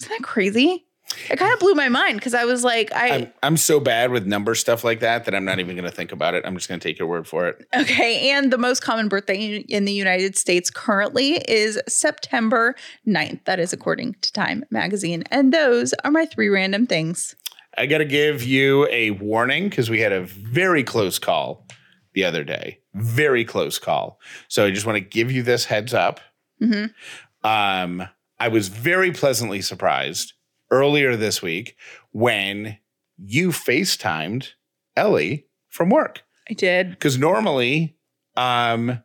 [0.00, 0.86] Isn't that crazy?
[1.28, 4.10] It kind of blew my mind because I was like, I I'm, I'm so bad
[4.12, 6.44] with number stuff like that that I'm not even going to think about it.
[6.46, 7.66] I'm just going to take your word for it.
[7.74, 8.30] Okay.
[8.30, 13.44] And the most common birthday in the United States currently is September 9th.
[13.44, 15.24] That is according to Time magazine.
[15.30, 17.34] And those are my three random things.
[17.80, 21.66] I got to give you a warning because we had a very close call
[22.12, 22.80] the other day.
[22.94, 24.20] Very close call.
[24.48, 26.20] So I just want to give you this heads up.
[26.62, 26.92] Mhm.
[27.42, 28.06] Um,
[28.38, 30.34] I was very pleasantly surprised
[30.70, 31.76] earlier this week
[32.12, 32.76] when
[33.16, 34.50] you FaceTimed
[34.96, 36.22] Ellie from work.
[36.48, 36.90] I did.
[36.90, 37.96] because normally
[38.36, 39.02] um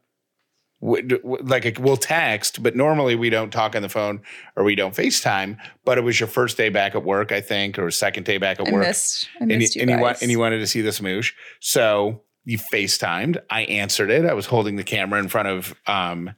[0.85, 4.21] like we'll text but normally we don't talk on the phone
[4.55, 7.79] or we don't facetime but it was your first day back at work i think
[7.79, 9.27] or second day back at I work missed.
[9.39, 10.21] I and, you, missed and, you, wa- guys.
[10.21, 14.75] and wanted to see the smoosh so you facetimed i answered it i was holding
[14.75, 16.31] the camera in front of um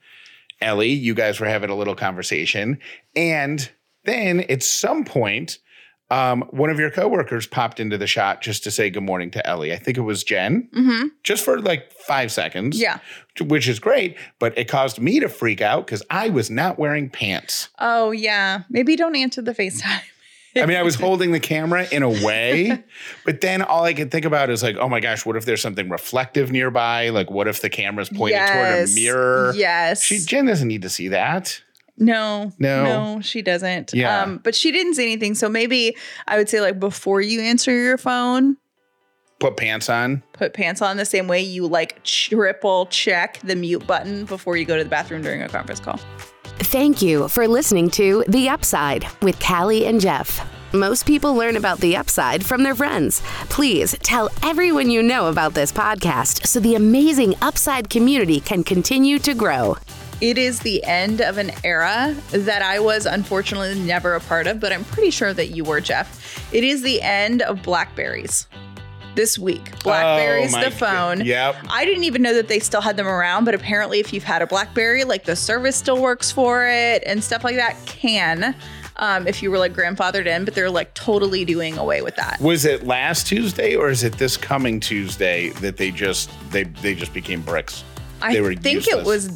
[0.62, 2.80] ellie you guys were having a little conversation
[3.16, 3.70] and
[4.06, 5.60] then at some point
[6.10, 9.46] um, one of your coworkers popped into the shot just to say good morning to
[9.46, 9.74] Ellie.
[9.74, 11.10] I think it was Jen Mhm.
[11.24, 12.80] just for like five seconds.
[12.80, 13.00] Yeah.
[13.42, 17.10] Which is great, but it caused me to freak out because I was not wearing
[17.10, 17.70] pants.
[17.80, 18.62] Oh, yeah.
[18.70, 20.02] Maybe don't answer the FaceTime.
[20.56, 22.82] I mean, I was holding the camera in a way,
[23.26, 25.62] but then all I could think about is like, oh my gosh, what if there's
[25.62, 27.10] something reflective nearby?
[27.10, 29.54] Like, what if the camera's pointed toward a mirror?
[29.56, 30.02] Yes.
[30.02, 31.62] She Jen doesn't need to see that.
[31.98, 32.84] No, No.
[33.16, 33.94] no, she doesn't.
[33.94, 34.22] Yeah.
[34.24, 35.34] Um, but she didn't say anything.
[35.36, 35.96] So maybe
[36.28, 38.58] I would say like before you answer your phone,
[39.40, 40.24] Put pants on.
[40.34, 44.66] put pants on the same way you like triple check the mute button before you
[44.66, 46.00] go to the bathroom during a conference call.
[46.60, 50.42] Thank you for listening to The Upside with Callie and Jeff.
[50.74, 53.22] Most people learn about the upside from their friends.
[53.50, 59.18] Please tell everyone you know about this podcast so the amazing upside community can continue
[59.20, 59.78] to grow.
[60.20, 64.60] It is the end of an era that I was unfortunately never a part of,
[64.60, 66.52] but I'm pretty sure that you were, Jeff.
[66.54, 68.48] It is the end of Blackberries.
[69.14, 71.18] This week, Blackberries, Oh the phone.
[71.20, 71.26] God.
[71.28, 71.56] Yep.
[71.70, 74.44] I didn't even know that they still had them around, but apparently, if you've had
[74.44, 78.56] a Blackberry, like the service still works for it and stuff like that, can.
[78.98, 82.40] Um, if you were like grandfathered in, but they're like totally doing away with that.
[82.42, 86.94] Was it last Tuesday or is it this coming Tuesday that they just they they
[86.96, 87.84] just became bricks?
[88.22, 89.30] I They were think it was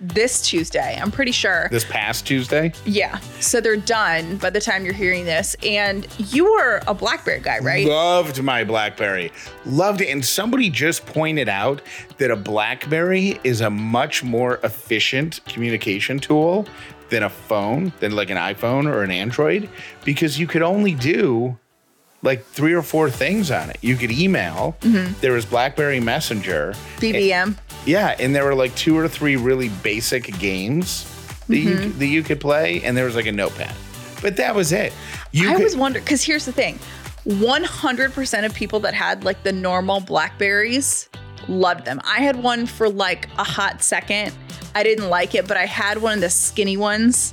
[0.00, 0.98] this Tuesday.
[1.00, 1.68] I'm pretty sure.
[1.70, 2.72] This past Tuesday?
[2.84, 3.18] Yeah.
[3.40, 5.56] So they're done by the time you're hearing this.
[5.62, 7.86] And you were a Blackberry guy, right?
[7.86, 9.32] Loved my BlackBerry.
[9.66, 10.08] Loved it.
[10.08, 11.82] And somebody just pointed out
[12.18, 16.66] that a BlackBerry is a much more efficient communication tool
[17.10, 19.68] than a phone, than like an iPhone or an Android,
[20.04, 21.58] because you could only do
[22.22, 23.78] like three or four things on it.
[23.80, 24.76] You could email.
[24.80, 25.20] Mm-hmm.
[25.20, 26.74] There was BlackBerry Messenger.
[26.96, 27.56] BBM.
[27.86, 31.04] Yeah, and there were like two or three really basic games
[31.48, 31.98] that you Mm-hmm.
[31.98, 33.74] that you could play, and there was like a notepad.
[34.20, 34.92] But that was it.
[35.32, 36.78] You I could, was wondering because here's the thing
[37.26, 41.08] 100% of people that had like the normal Blackberries
[41.46, 42.00] loved them.
[42.04, 44.34] I had one for like a hot second.
[44.74, 47.32] I didn't like it, but I had one of the skinny ones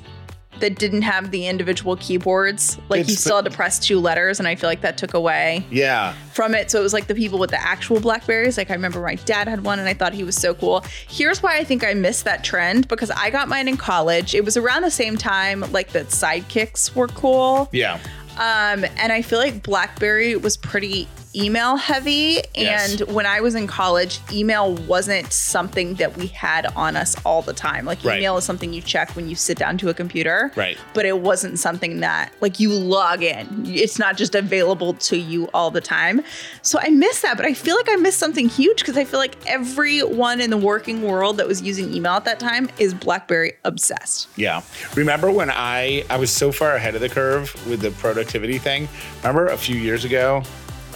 [0.59, 2.77] that didn't have the individual keyboards.
[2.89, 5.13] Like It's you still had to press two letters, and I feel like that took
[5.13, 6.13] away yeah.
[6.33, 6.71] from it.
[6.71, 8.57] So it was like the people with the actual Blackberries.
[8.57, 10.83] Like I remember my dad had one and I thought he was so cool.
[11.07, 14.35] Here's why I think I missed that trend because I got mine in college.
[14.35, 17.69] It was around the same time like that sidekicks were cool.
[17.71, 17.99] Yeah.
[18.37, 22.41] Um, and I feel like BlackBerry was pretty email heavy.
[22.55, 23.01] Yes.
[23.01, 27.41] And when I was in college, email wasn't something that we had on us all
[27.41, 27.85] the time.
[27.85, 28.19] Like Right.
[28.19, 30.51] email is something you check when you sit down to a computer.
[30.55, 30.77] Right.
[30.93, 33.65] But it wasn't something that like you log in.
[33.67, 36.21] It's not just available to you all the time.
[36.61, 39.19] So I miss that, but I feel like I missed something huge because I feel
[39.19, 43.53] like everyone in the working world that was using email at that time is BlackBerry
[43.63, 44.27] obsessed.
[44.37, 44.61] Yeah.
[44.95, 48.87] Remember when I I was so far ahead of the curve with the productivity thing?
[49.17, 50.43] Remember a few years ago?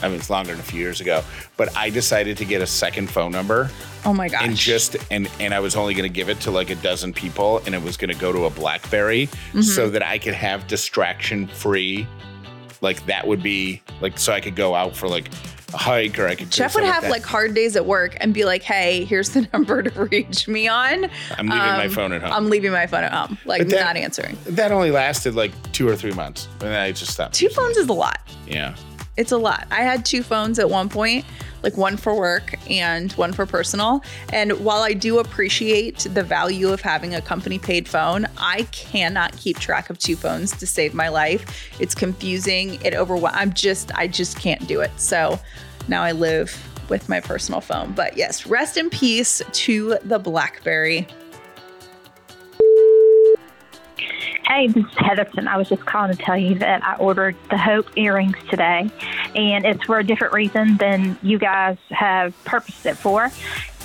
[0.02, 1.24] I mean, it's longer than a few years ago,
[1.58, 3.70] but I decided to get a second phone number
[4.06, 4.44] Oh my gosh.
[4.44, 7.12] and just and and I was only going to give it to like a dozen
[7.14, 9.62] people and it was going to go to a BlackBerry Mm-hmm.
[9.62, 12.08] so that I could have distraction free
[12.82, 15.30] like that would be like so I could go out for like
[15.74, 17.12] a hike or I could Jeff would have that.
[17.12, 20.68] like hard days at work and be like, "Hey, here's the number to reach me
[20.68, 21.06] on.
[21.38, 22.32] I'm leaving my Um, phone at home.
[22.34, 25.88] I'm leaving my phone at home, like that- not answering." that only lasted like 2
[25.88, 27.36] or 3 months and then I just stopped.
[27.36, 27.82] Two phones it.
[27.82, 28.18] is a lot.
[28.48, 28.74] Yeah.
[29.20, 29.68] It's a lot.
[29.70, 31.26] I had two phones at one point,
[31.62, 34.02] like one for work and one for personal.
[34.32, 39.36] And while I do appreciate the value of having a company paid phone, I cannot
[39.36, 41.70] keep track of two phones to save my life.
[41.82, 42.82] It's confusing.
[42.82, 43.36] It overwhelms.
[43.38, 44.92] I'm just, I just can't do it.
[44.98, 45.38] So
[45.90, 46.58] now I live
[46.88, 47.92] with my personal phone.
[47.92, 51.06] But yes, rest in peace to the Blackberry.
[54.50, 55.48] Hey, this is Heatherton.
[55.48, 58.90] I was just calling to tell you that I ordered the Hope earrings today,
[59.36, 63.30] and it's for a different reason than you guys have purposed it for.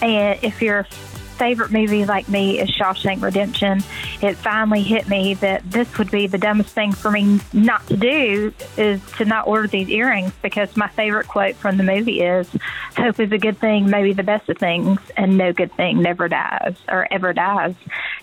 [0.00, 0.86] And if you're
[1.34, 3.82] favorite movie like me is Shawshank Redemption,
[4.22, 7.96] it finally hit me that this would be the dumbest thing for me not to
[7.96, 12.48] do is to not order these earrings because my favorite quote from the movie is
[12.96, 16.28] hope is a good thing, maybe the best of things, and no good thing never
[16.28, 17.74] dies or ever dies.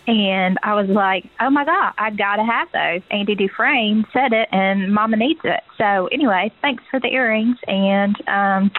[0.08, 3.02] And I was like, oh my God, I gotta have those.
[3.12, 5.62] Andy Dufresne said it and mama needs it.
[5.78, 8.72] So anyway, thanks for the earrings and um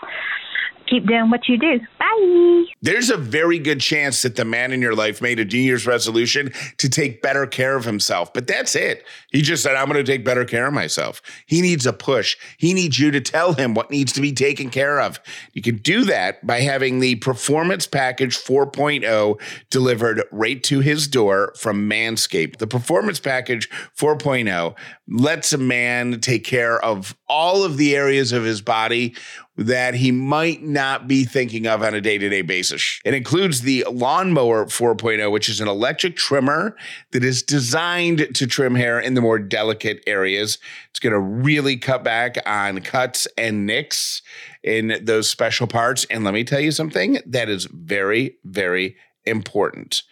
[0.93, 1.81] keep doing what you do.
[1.99, 2.65] Bye.
[2.83, 5.87] There's a very good chance that the man in your life made a New Year's
[5.87, 8.33] resolution to take better care of himself.
[8.33, 9.05] But that's it.
[9.31, 11.23] He just said, I'm going to take better care of myself.
[11.47, 12.37] He needs a push.
[12.59, 15.19] He needs you to tell him what needs to be taken care of.
[15.55, 19.41] You can do that by having the Performance Package 4.0
[19.71, 22.59] delivered right to his door from Manscaped.
[22.59, 24.75] The Performance Package 4.0
[25.09, 29.15] lets a man take care of all of the areas of his body
[29.57, 33.01] that he might not be thinking of on a day to day basis.
[33.05, 36.75] It includes the Lawnmower 4.0, which is an electric trimmer
[37.11, 40.59] that is designed to trim hair in the more delicate areas.
[40.91, 44.23] It's going to really cut back on cuts and nicks
[44.63, 46.07] in those special parts.
[46.11, 50.03] And let me tell you something that is very, very important.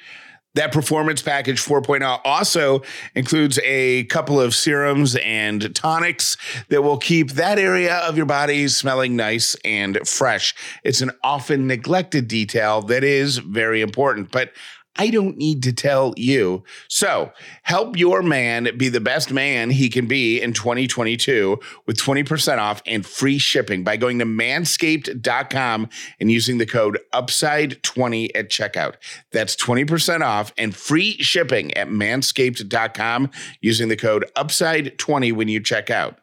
[0.54, 2.82] That performance package 4.0 also
[3.14, 6.36] includes a couple of serums and tonics
[6.70, 10.54] that will keep that area of your body smelling nice and fresh.
[10.82, 14.50] It's an often neglected detail that is very important, but
[14.96, 16.64] I don't need to tell you.
[16.88, 17.32] So
[17.62, 22.82] help your man be the best man he can be in 2022 with 20% off
[22.86, 25.88] and free shipping by going to manscaped.com
[26.18, 28.96] and using the code UPSIDE20 at checkout.
[29.32, 33.30] That's 20% off and free shipping at manscaped.com
[33.60, 36.18] using the code UPSIDE20 when you check out.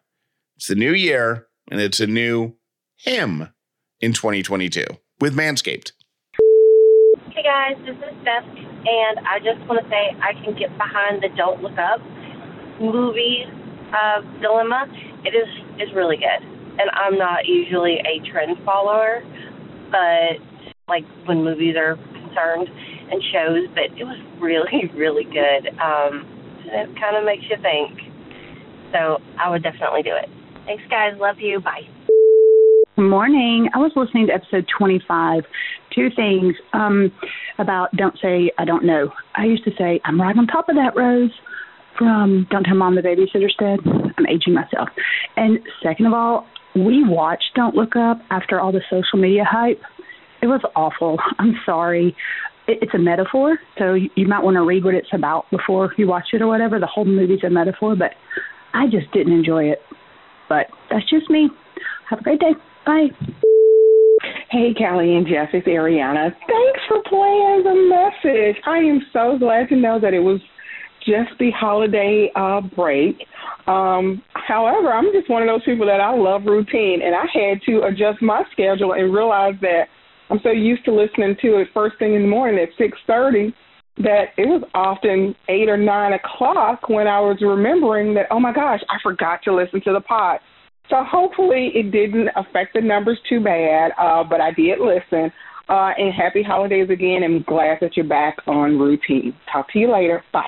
[0.58, 2.56] It's the new year and it's a new
[2.98, 3.50] him
[4.02, 4.86] in 2022
[5.20, 5.92] with Manscaped.
[7.48, 11.32] Guys, this is Beth, and I just want to say I can get behind the
[11.38, 12.04] Don't Look Up
[12.84, 13.48] movie
[13.96, 14.84] uh, dilemma.
[15.24, 15.48] It is
[15.80, 19.24] is really good, and I'm not usually a trend follower,
[19.88, 20.44] but
[20.90, 25.72] like when movies are concerned and shows, but it was really really good.
[25.80, 26.28] Um,
[26.68, 28.12] it kind of makes you think.
[28.92, 30.28] So I would definitely do it.
[30.66, 31.16] Thanks, guys.
[31.16, 31.62] Love you.
[31.62, 31.88] Bye.
[32.98, 33.70] Morning.
[33.76, 35.44] I was listening to episode 25.
[35.94, 37.12] Two things um,
[37.60, 39.12] about Don't Say I Don't Know.
[39.36, 41.30] I used to say, I'm right on top of that, Rose,
[41.96, 43.78] from Don't Tell Mom the Babysitter's Dead.
[44.18, 44.90] I'm aging myself.
[45.36, 49.80] And second of all, we watched Don't Look Up after all the social media hype.
[50.42, 51.20] It was awful.
[51.38, 52.16] I'm sorry.
[52.68, 56.30] It's a metaphor, so you might want to read what it's about before you watch
[56.34, 56.80] it or whatever.
[56.80, 58.14] The whole movie's a metaphor, but
[58.74, 59.82] I just didn't enjoy it.
[60.50, 61.52] But that's just me.
[62.10, 62.54] Have a great day.
[62.88, 63.08] Bye.
[64.50, 66.32] Hey, Callie and Jeff, it's Ariana.
[66.48, 68.56] Thanks for playing the message.
[68.66, 70.40] I am so glad to know that it was
[71.06, 73.18] just the holiday uh, break.
[73.68, 77.62] Um, however, I'm just one of those people that I love routine, and I had
[77.66, 79.88] to adjust my schedule and realize that
[80.30, 83.54] I'm so used to listening to it first thing in the morning at 6:30
[83.98, 88.54] that it was often eight or nine o'clock when I was remembering that oh my
[88.54, 90.40] gosh, I forgot to listen to the pod.
[90.90, 95.32] So hopefully it didn't affect the numbers too bad, uh, but I did listen.
[95.70, 97.24] Uh, and happy holidays again.
[97.24, 99.36] I'm glad that you're back on routine.
[99.52, 100.24] Talk to you later.
[100.32, 100.48] Bye.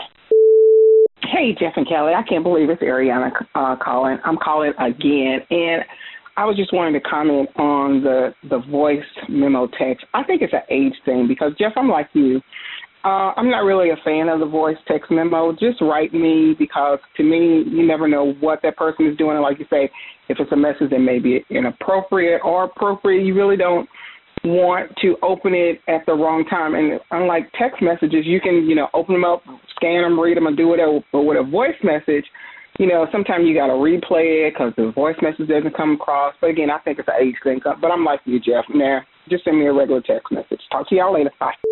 [1.23, 2.13] Hey, Jeff and Callie.
[2.13, 4.17] I can't believe it's Ariana uh, calling.
[4.23, 5.39] I'm calling again.
[5.49, 5.83] And
[6.37, 10.05] I was just wanting to comment on the, the voice memo text.
[10.13, 12.39] I think it's an age thing because, Jeff, I'm like you.
[13.03, 15.53] Uh, I'm not really a fan of the voice text memo.
[15.53, 19.37] Just write me because to me, you never know what that person is doing.
[19.37, 19.89] And like you say,
[20.27, 23.87] if it's a message that may be inappropriate or appropriate, you really don't
[24.43, 26.75] want to open it at the wrong time.
[26.75, 29.43] And unlike text messages, you can, you know, open them up,
[29.75, 30.99] scan them, read them, and do whatever.
[31.11, 32.25] But with a voice message,
[32.79, 36.33] you know, sometimes you got to replay it because the voice message doesn't come across.
[36.41, 37.59] But again, I think it's an age thing.
[37.63, 38.65] But I'm like you, Jeff.
[38.69, 40.61] Nah, just send me a regular text message.
[40.71, 41.31] Talk to y'all later.
[41.39, 41.68] Bye.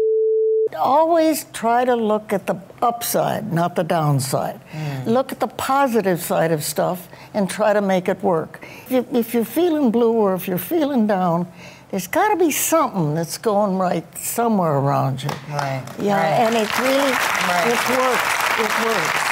[0.76, 4.60] Always try to look at the upside, not the downside.
[4.72, 5.06] Mm.
[5.08, 8.66] Look at the positive side of stuff and try to make it work.
[8.86, 11.48] If, you, if you're feeling blue or if you're feeling down,
[11.90, 15.30] there's got to be something that's going right somewhere around you.
[15.50, 15.84] Right.
[16.00, 16.48] Yeah, right.
[16.48, 17.68] and it really, right.
[17.68, 18.38] it works.
[18.60, 19.27] It works.